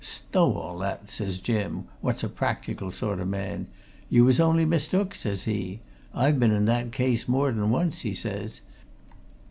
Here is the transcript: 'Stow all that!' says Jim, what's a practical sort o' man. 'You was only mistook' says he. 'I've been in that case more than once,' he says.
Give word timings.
'Stow 0.03 0.53
all 0.53 0.79
that!' 0.79 1.11
says 1.11 1.37
Jim, 1.37 1.83
what's 1.99 2.23
a 2.23 2.27
practical 2.27 2.89
sort 2.89 3.19
o' 3.19 3.23
man. 3.23 3.67
'You 4.09 4.25
was 4.25 4.39
only 4.39 4.65
mistook' 4.65 5.13
says 5.13 5.43
he. 5.43 5.79
'I've 6.15 6.39
been 6.39 6.49
in 6.49 6.65
that 6.65 6.91
case 6.91 7.27
more 7.27 7.51
than 7.51 7.69
once,' 7.69 8.01
he 8.01 8.15
says. 8.15 8.61